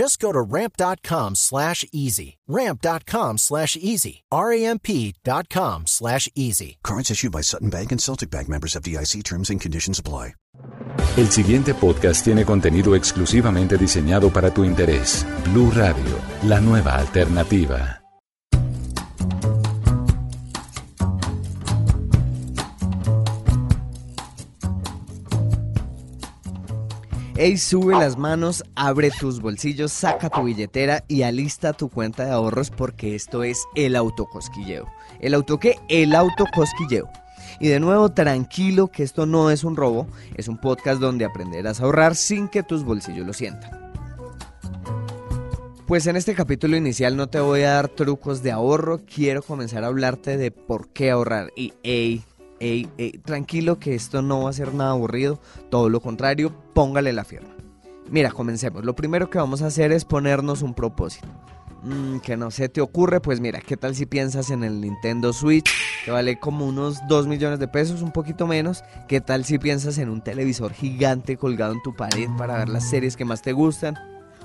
Just 0.00 0.18
go 0.18 0.32
to 0.32 0.40
ramp.com 0.40 1.34
slash 1.34 1.84
easy. 1.92 2.38
Ramp.com 2.48 3.36
slash 3.36 3.76
easy. 3.76 4.22
R-A-M-P.com 4.32 5.82
slash 5.86 6.26
easy. 6.34 6.78
Currents 6.82 7.10
issued 7.10 7.32
by 7.32 7.42
Sutton 7.42 7.68
Bank 7.68 7.92
and 7.92 8.00
Celtic 8.00 8.30
Bank 8.30 8.48
members 8.48 8.74
of 8.76 8.82
DIC 8.82 9.22
terms 9.24 9.50
and 9.50 9.60
conditions 9.60 9.98
apply. 9.98 10.32
El 11.18 11.30
siguiente 11.30 11.74
podcast 11.74 12.24
tiene 12.24 12.46
contenido 12.46 12.94
exclusivamente 12.94 13.76
diseñado 13.76 14.32
para 14.32 14.50
tu 14.50 14.64
interés. 14.64 15.26
Blue 15.52 15.70
Radio, 15.70 16.18
la 16.44 16.60
nueva 16.60 16.96
alternativa. 16.96 17.99
Ey, 27.40 27.56
sube 27.56 27.94
las 27.94 28.18
manos, 28.18 28.62
abre 28.74 29.10
tus 29.18 29.40
bolsillos, 29.40 29.92
saca 29.92 30.28
tu 30.28 30.42
billetera 30.42 31.04
y 31.08 31.22
alista 31.22 31.72
tu 31.72 31.88
cuenta 31.88 32.26
de 32.26 32.32
ahorros 32.32 32.68
porque 32.68 33.14
esto 33.14 33.44
es 33.44 33.64
el 33.74 33.96
autocosquilleo. 33.96 34.84
¿El 35.20 35.32
auto 35.32 35.58
qué? 35.58 35.78
El 35.88 36.14
autocosquilleo. 36.14 37.08
Y 37.58 37.68
de 37.68 37.80
nuevo, 37.80 38.10
tranquilo 38.10 38.88
que 38.88 39.04
esto 39.04 39.24
no 39.24 39.50
es 39.50 39.64
un 39.64 39.74
robo, 39.74 40.06
es 40.34 40.48
un 40.48 40.58
podcast 40.58 41.00
donde 41.00 41.24
aprenderás 41.24 41.80
a 41.80 41.84
ahorrar 41.84 42.14
sin 42.14 42.46
que 42.46 42.62
tus 42.62 42.84
bolsillos 42.84 43.26
lo 43.26 43.32
sientan. 43.32 43.90
Pues 45.86 46.06
en 46.08 46.16
este 46.16 46.34
capítulo 46.34 46.76
inicial 46.76 47.16
no 47.16 47.30
te 47.30 47.40
voy 47.40 47.62
a 47.62 47.72
dar 47.72 47.88
trucos 47.88 48.42
de 48.42 48.52
ahorro, 48.52 49.00
quiero 49.06 49.42
comenzar 49.42 49.82
a 49.82 49.86
hablarte 49.86 50.36
de 50.36 50.50
por 50.50 50.90
qué 50.90 51.10
ahorrar. 51.10 51.50
Y 51.56 51.72
hey, 51.84 52.22
tranquilo 53.24 53.78
que 53.78 53.94
esto 53.94 54.22
no 54.22 54.42
va 54.42 54.50
a 54.50 54.54
ser 54.54 54.74
nada 54.74 54.90
aburrido, 54.90 55.40
todo 55.70 55.88
lo 55.88 56.00
contrario, 56.00 56.54
póngale 56.74 57.12
la 57.12 57.24
firma. 57.24 57.54
Mira, 58.10 58.30
comencemos. 58.30 58.84
Lo 58.84 58.96
primero 58.96 59.30
que 59.30 59.38
vamos 59.38 59.62
a 59.62 59.66
hacer 59.66 59.92
es 59.92 60.04
ponernos 60.04 60.62
un 60.62 60.74
propósito. 60.74 61.28
Mm, 61.82 62.18
que 62.18 62.36
no 62.36 62.50
se 62.50 62.68
te 62.68 62.80
ocurre, 62.80 63.20
pues 63.20 63.40
mira, 63.40 63.60
¿qué 63.60 63.76
tal 63.76 63.94
si 63.94 64.04
piensas 64.04 64.50
en 64.50 64.64
el 64.64 64.80
Nintendo 64.80 65.32
Switch, 65.32 65.70
que 66.04 66.10
vale 66.10 66.38
como 66.38 66.66
unos 66.66 66.98
2 67.08 67.26
millones 67.26 67.58
de 67.58 67.68
pesos, 67.68 68.02
un 68.02 68.12
poquito 68.12 68.46
menos? 68.46 68.84
¿Qué 69.08 69.20
tal 69.20 69.44
si 69.44 69.58
piensas 69.58 69.96
en 69.98 70.10
un 70.10 70.22
televisor 70.22 70.74
gigante 70.74 71.38
colgado 71.38 71.72
en 71.72 71.82
tu 71.82 71.94
pared 71.94 72.28
para 72.36 72.58
ver 72.58 72.68
las 72.68 72.88
series 72.88 73.16
que 73.16 73.24
más 73.24 73.40
te 73.40 73.52
gustan? 73.52 73.96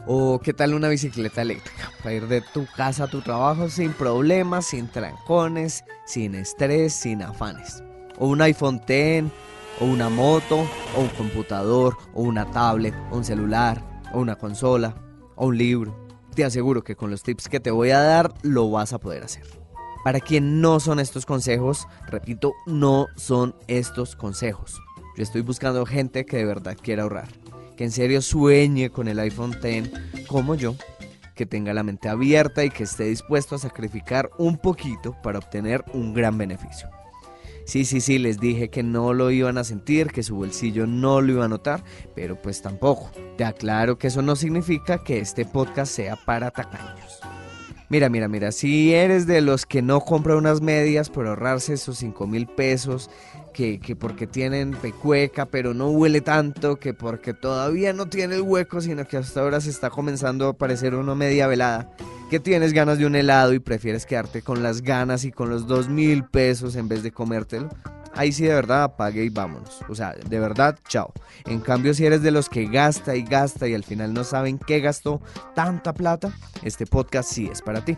¿O 0.08 0.40
qué 0.40 0.54
tal 0.54 0.76
una 0.76 0.88
bicicleta 0.88 1.42
eléctrica 1.42 1.92
para 2.04 2.14
ir 2.14 2.28
de 2.28 2.42
tu 2.42 2.68
casa 2.78 3.06
a 3.06 3.08
tu 3.08 3.22
trabajo 3.22 3.70
sin 3.70 3.92
problemas, 3.94 4.68
sin 4.68 4.88
trancones, 4.88 5.84
sin 6.06 6.36
estrés, 6.36 6.94
sin 6.94 7.24
afanes? 7.24 7.85
¿O 8.18 8.28
un 8.28 8.42
iPhone 8.42 8.82
X 8.88 9.32
o 9.80 9.86
una 9.86 10.10
moto, 10.10 10.68
o 10.96 11.02
un 11.02 11.10
computador, 11.10 11.98
o 12.14 12.24
una 12.24 12.50
tablet, 12.52 12.94
o 13.12 13.18
un 13.18 13.26
celular, 13.26 13.84
o 14.14 14.20
una 14.20 14.36
consola, 14.36 14.96
o 15.36 15.48
un 15.48 15.58
libro. 15.58 15.96
Te 16.34 16.46
aseguro 16.46 16.84
que 16.84 16.96
con 16.96 17.12
los 17.12 17.24
tips 17.24 17.50
que 17.50 17.60
te 17.60 17.72
voy 17.72 17.92
a 17.92 18.00
dar 18.00 18.34
lo 18.42 18.70
vas 18.70 18.94
a 18.94 19.00
poder 19.00 19.24
hacer. 19.24 19.44
Para 20.04 20.20
quien 20.20 20.62
no 20.62 20.80
son 20.80 21.00
estos 21.00 21.26
consejos, 21.26 21.88
repito, 22.08 22.54
no 22.68 23.08
son 23.16 23.56
estos 23.68 24.16
consejos. 24.16 24.80
Yo 25.18 25.24
estoy 25.24 25.42
buscando 25.42 25.86
gente 25.86 26.26
que 26.26 26.38
de 26.38 26.46
verdad 26.46 26.78
quiera 26.80 27.04
ahorrar, 27.04 27.30
que 27.76 27.86
en 27.86 27.92
serio 27.92 28.22
sueñe 28.22 28.90
con 28.90 29.08
el 29.08 29.20
iPhone 29.20 29.56
X 29.62 29.92
como 30.28 30.56
yo, 30.56 30.76
que 31.36 31.46
tenga 31.46 31.74
la 31.74 31.84
mente 31.84 32.08
abierta 32.08 32.64
y 32.64 32.70
que 32.70 32.84
esté 32.84 33.06
dispuesto 33.06 33.56
a 33.56 33.60
sacrificar 33.60 34.30
un 34.38 34.58
poquito 34.58 35.16
para 35.22 35.40
obtener 35.40 35.84
un 35.94 36.14
gran 36.14 36.38
beneficio. 36.38 36.90
Sí, 37.66 37.84
sí, 37.84 38.00
sí, 38.00 38.20
les 38.20 38.40
dije 38.40 38.70
que 38.70 38.84
no 38.84 39.14
lo 39.14 39.32
iban 39.32 39.58
a 39.58 39.64
sentir, 39.64 40.08
que 40.08 40.22
su 40.22 40.36
bolsillo 40.36 40.86
no 40.86 41.20
lo 41.20 41.32
iba 41.32 41.46
a 41.46 41.50
notar, 41.50 41.84
pero 42.14 42.40
pues 42.40 42.62
tampoco. 42.62 43.10
Te 43.38 43.44
aclaro 43.44 43.98
que 43.98 44.08
eso 44.08 44.22
no 44.22 44.36
significa 44.36 45.04
que 45.04 45.18
este 45.18 45.46
podcast 45.46 45.92
sea 45.92 46.16
para 46.16 46.52
tacaños. 46.52 47.20
Mira, 47.90 48.10
mira, 48.10 48.28
mira, 48.28 48.52
si 48.52 48.94
eres 48.94 49.26
de 49.26 49.42
los 49.42 49.66
que 49.66 49.82
no 49.82 50.00
compra 50.02 50.36
unas 50.36 50.62
medias 50.62 51.10
por 51.10 51.28
ahorrarse 51.28 51.74
esos 51.74 51.98
5 51.98 52.28
mil 52.28 52.48
pesos, 52.48 53.10
que, 53.52 53.80
que, 53.80 53.96
porque 53.96 54.28
tienen 54.28 54.72
pecueca, 54.72 55.46
pero 55.46 55.74
no 55.74 55.90
huele 55.90 56.22
tanto, 56.22 56.76
que 56.78 56.94
porque 56.94 57.34
todavía 57.34 57.94
no 57.94 58.08
tiene 58.08 58.36
el 58.36 58.42
hueco, 58.42 58.82
sino 58.82 59.08
que 59.08 59.18
hasta 59.18 59.42
ahora 59.42 59.62
se 59.62 59.70
está 59.70 59.90
comenzando 59.90 60.50
a 60.50 60.58
parecer 60.58 60.94
una 60.94 61.16
media 61.16 61.48
velada, 61.48 61.90
que 62.30 62.40
tienes 62.40 62.74
ganas 62.74 62.98
de 62.98 63.06
un 63.06 63.16
helado 63.16 63.54
y 63.54 63.60
prefieres 63.60 64.06
quedarte 64.06 64.42
con 64.42 64.64
las 64.64 64.82
ganas 64.82 65.26
y 65.26 65.32
con 65.32 65.50
los 65.50 65.68
2 65.68 65.90
mil 65.90 66.24
pesos 66.24 66.76
en 66.76 66.88
vez 66.88 67.04
de 67.04 67.12
comértelo, 67.12 67.70
ahí 68.14 68.32
sí 68.32 68.44
de 68.44 68.54
verdad 68.54 68.84
apague 68.84 69.24
y 69.24 69.30
vámonos. 69.30 69.82
O 69.90 69.96
sea, 69.96 70.14
de 70.14 70.40
verdad, 70.40 70.78
chao. 70.88 71.14
En 71.46 71.60
cambio, 71.60 71.94
si 71.94 72.06
eres 72.06 72.22
de 72.22 72.32
los 72.32 72.50
que 72.50 72.66
gasta 72.66 73.16
y 73.16 73.24
gasta 73.24 73.68
y 73.68 73.74
al 73.74 73.84
final 73.84 74.14
no 74.14 74.24
saben 74.24 74.58
qué 74.58 74.80
gastó 74.80 75.22
tanta 75.54 75.94
plata, 75.94 76.34
este 76.64 76.86
podcast 76.86 77.32
sí 77.32 77.50
es 77.52 77.62
para 77.62 77.84
ti. 77.84 77.98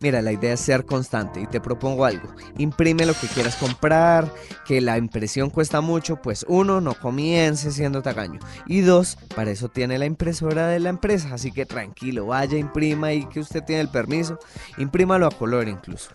Mira, 0.00 0.22
la 0.22 0.32
idea 0.32 0.54
es 0.54 0.60
ser 0.60 0.86
constante 0.86 1.42
y 1.42 1.46
te 1.46 1.60
propongo 1.60 2.06
algo. 2.06 2.26
Imprime 2.56 3.04
lo 3.04 3.12
que 3.12 3.26
quieras 3.26 3.56
comprar, 3.56 4.32
que 4.66 4.80
la 4.80 4.96
impresión 4.96 5.50
cuesta 5.50 5.82
mucho, 5.82 6.16
pues 6.16 6.46
uno, 6.48 6.80
no 6.80 6.94
comience 6.94 7.70
siendo 7.70 8.00
tacaño. 8.00 8.40
Y 8.66 8.80
dos, 8.80 9.18
para 9.36 9.50
eso 9.50 9.68
tiene 9.68 9.98
la 9.98 10.06
impresora 10.06 10.68
de 10.68 10.80
la 10.80 10.88
empresa, 10.88 11.34
así 11.34 11.52
que 11.52 11.66
tranquilo, 11.66 12.26
vaya, 12.26 12.56
imprima 12.56 13.12
y 13.12 13.26
que 13.26 13.40
usted 13.40 13.62
tiene 13.62 13.82
el 13.82 13.90
permiso, 13.90 14.38
imprímalo 14.78 15.26
a 15.26 15.30
color 15.30 15.68
incluso. 15.68 16.10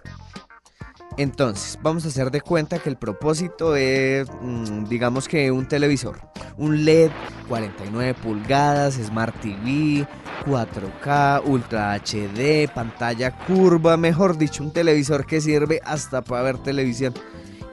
Entonces, 1.18 1.80
vamos 1.82 2.06
a 2.06 2.10
hacer 2.10 2.32
de 2.32 2.42
cuenta 2.42 2.80
que 2.80 2.90
el 2.90 2.98
propósito 2.98 3.76
es, 3.76 4.28
mm, 4.42 4.86
digamos 4.86 5.28
que 5.28 5.52
un 5.52 5.68
televisor, 5.68 6.20
un 6.58 6.84
LED 6.84 7.12
49 7.48 8.16
pulgadas, 8.16 8.96
Smart 8.96 9.34
TV, 9.40 10.08
4K, 10.46 11.42
Ultra 11.46 11.96
HD, 11.96 12.70
pantalla 12.74 13.38
curva, 13.46 13.98
mejor 13.98 14.38
dicho, 14.38 14.64
un 14.64 14.72
televisor 14.72 15.26
que 15.26 15.42
sirve 15.42 15.82
hasta 15.84 16.22
para 16.22 16.44
ver 16.44 16.60
televisión. 16.60 17.14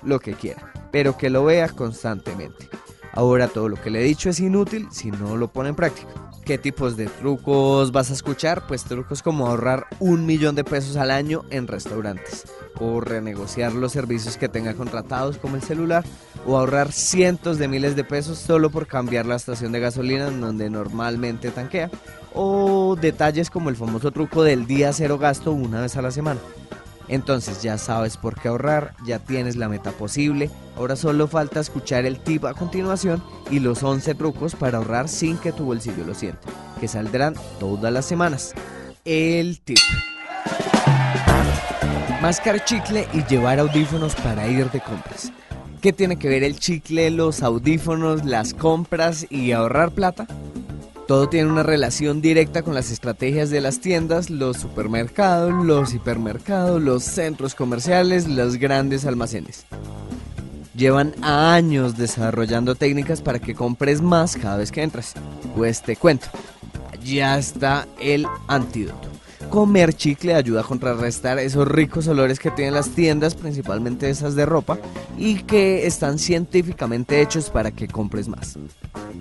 Lo 0.02 0.20
que 0.20 0.32
quiera, 0.32 0.72
pero 0.90 1.18
que 1.18 1.28
lo 1.28 1.44
vea 1.44 1.68
constantemente. 1.68 2.70
Ahora 3.12 3.48
todo 3.48 3.68
lo 3.68 3.76
que 3.76 3.90
le 3.90 4.00
he 4.00 4.04
dicho 4.04 4.30
es 4.30 4.40
inútil 4.40 4.88
si 4.90 5.10
no 5.10 5.36
lo 5.36 5.48
pone 5.48 5.68
en 5.68 5.76
práctica. 5.76 6.08
¿Qué 6.46 6.58
tipos 6.58 6.96
de 6.96 7.06
trucos 7.06 7.90
vas 7.90 8.12
a 8.12 8.14
escuchar? 8.14 8.68
Pues 8.68 8.84
trucos 8.84 9.20
como 9.20 9.48
ahorrar 9.48 9.88
un 9.98 10.26
millón 10.26 10.54
de 10.54 10.62
pesos 10.62 10.96
al 10.96 11.10
año 11.10 11.44
en 11.50 11.66
restaurantes, 11.66 12.44
o 12.78 13.00
renegociar 13.00 13.72
los 13.72 13.90
servicios 13.90 14.36
que 14.36 14.48
tenga 14.48 14.74
contratados 14.74 15.38
como 15.38 15.56
el 15.56 15.62
celular, 15.62 16.04
o 16.46 16.56
ahorrar 16.56 16.92
cientos 16.92 17.58
de 17.58 17.66
miles 17.66 17.96
de 17.96 18.04
pesos 18.04 18.38
solo 18.38 18.70
por 18.70 18.86
cambiar 18.86 19.26
la 19.26 19.34
estación 19.34 19.72
de 19.72 19.80
gasolina 19.80 20.28
en 20.28 20.40
donde 20.40 20.70
normalmente 20.70 21.50
tanquea, 21.50 21.90
o 22.32 22.94
detalles 22.94 23.50
como 23.50 23.68
el 23.68 23.74
famoso 23.74 24.12
truco 24.12 24.44
del 24.44 24.68
día 24.68 24.92
cero 24.92 25.18
gasto 25.18 25.50
una 25.50 25.80
vez 25.80 25.96
a 25.96 26.02
la 26.02 26.12
semana. 26.12 26.38
Entonces 27.08 27.62
ya 27.62 27.78
sabes 27.78 28.16
por 28.16 28.40
qué 28.40 28.48
ahorrar, 28.48 28.94
ya 29.04 29.18
tienes 29.18 29.56
la 29.56 29.68
meta 29.68 29.92
posible, 29.92 30.50
ahora 30.76 30.96
solo 30.96 31.28
falta 31.28 31.60
escuchar 31.60 32.04
el 32.04 32.18
tip 32.18 32.44
a 32.44 32.54
continuación 32.54 33.22
y 33.50 33.60
los 33.60 33.82
11 33.82 34.14
trucos 34.14 34.54
para 34.54 34.78
ahorrar 34.78 35.08
sin 35.08 35.38
que 35.38 35.52
tu 35.52 35.64
bolsillo 35.64 36.04
lo 36.04 36.14
sienta, 36.14 36.48
que 36.80 36.88
saldrán 36.88 37.34
todas 37.60 37.92
las 37.92 38.06
semanas. 38.06 38.54
El 39.04 39.60
tip. 39.60 39.78
Mascar 42.20 42.64
chicle 42.64 43.06
y 43.12 43.24
llevar 43.24 43.60
audífonos 43.60 44.14
para 44.16 44.48
ir 44.48 44.68
de 44.70 44.80
compras. 44.80 45.32
¿Qué 45.80 45.92
tiene 45.92 46.16
que 46.16 46.28
ver 46.28 46.42
el 46.42 46.58
chicle, 46.58 47.10
los 47.10 47.42
audífonos, 47.42 48.24
las 48.24 48.54
compras 48.54 49.26
y 49.30 49.52
ahorrar 49.52 49.92
plata? 49.92 50.26
Todo 51.06 51.28
tiene 51.28 51.48
una 51.48 51.62
relación 51.62 52.20
directa 52.20 52.62
con 52.62 52.74
las 52.74 52.90
estrategias 52.90 53.48
de 53.50 53.60
las 53.60 53.78
tiendas, 53.80 54.28
los 54.28 54.56
supermercados, 54.56 55.64
los 55.64 55.94
hipermercados, 55.94 56.82
los 56.82 57.04
centros 57.04 57.54
comerciales, 57.54 58.26
los 58.26 58.56
grandes 58.56 59.06
almacenes. 59.06 59.66
Llevan 60.74 61.14
años 61.22 61.96
desarrollando 61.96 62.74
técnicas 62.74 63.22
para 63.22 63.38
que 63.38 63.54
compres 63.54 64.02
más 64.02 64.36
cada 64.36 64.56
vez 64.56 64.72
que 64.72 64.82
entras. 64.82 65.14
Pues 65.54 65.80
te 65.80 65.94
cuento, 65.94 66.26
ya 67.04 67.38
está 67.38 67.86
el 68.00 68.26
antídoto. 68.48 69.08
Comer 69.48 69.92
chicle 69.94 70.34
ayuda 70.34 70.62
a 70.62 70.64
contrarrestar 70.64 71.38
esos 71.38 71.68
ricos 71.68 72.08
olores 72.08 72.40
que 72.40 72.50
tienen 72.50 72.74
las 72.74 72.90
tiendas, 72.90 73.36
principalmente 73.36 74.10
esas 74.10 74.34
de 74.34 74.44
ropa, 74.44 74.78
y 75.16 75.36
que 75.44 75.86
están 75.86 76.18
científicamente 76.18 77.22
hechos 77.22 77.48
para 77.48 77.70
que 77.70 77.86
compres 77.86 78.26
más. 78.26 78.58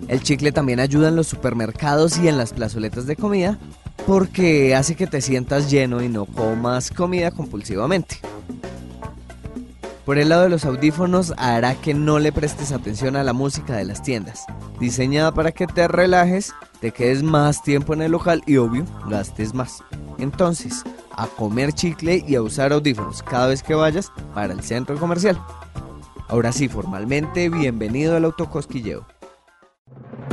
El 0.08 0.22
chicle 0.22 0.52
también 0.52 0.80
ayuda 0.80 1.08
en 1.08 1.16
los 1.16 1.26
supermercados 1.26 2.18
y 2.18 2.28
en 2.28 2.38
las 2.38 2.52
plazoletas 2.52 3.06
de 3.06 3.16
comida 3.16 3.58
porque 4.06 4.74
hace 4.74 4.94
que 4.94 5.06
te 5.06 5.20
sientas 5.20 5.70
lleno 5.70 6.02
y 6.02 6.08
no 6.08 6.26
comas 6.26 6.90
comida 6.90 7.30
compulsivamente. 7.30 8.20
Por 10.04 10.18
el 10.18 10.28
lado 10.28 10.44
de 10.44 10.48
los 10.48 10.64
audífonos 10.64 11.34
hará 11.36 11.74
que 11.74 11.92
no 11.92 12.20
le 12.20 12.30
prestes 12.30 12.70
atención 12.70 13.16
a 13.16 13.24
la 13.24 13.32
música 13.32 13.74
de 13.74 13.84
las 13.84 14.02
tiendas, 14.02 14.46
diseñada 14.78 15.32
para 15.32 15.50
que 15.50 15.66
te 15.66 15.88
relajes, 15.88 16.54
te 16.80 16.92
quedes 16.92 17.24
más 17.24 17.64
tiempo 17.64 17.92
en 17.92 18.02
el 18.02 18.12
local 18.12 18.44
y 18.46 18.58
obvio, 18.58 18.84
gastes 19.08 19.52
más. 19.52 19.82
Entonces, 20.18 20.84
a 21.10 21.26
comer 21.26 21.72
chicle 21.72 22.24
y 22.24 22.36
a 22.36 22.42
usar 22.42 22.72
audífonos 22.72 23.24
cada 23.24 23.48
vez 23.48 23.64
que 23.64 23.74
vayas 23.74 24.12
para 24.32 24.52
el 24.52 24.62
centro 24.62 24.96
comercial. 24.96 25.42
Ahora 26.28 26.52
sí, 26.52 26.68
formalmente, 26.68 27.48
bienvenido 27.48 28.16
al 28.16 28.26
autocosquilleo. 28.26 29.15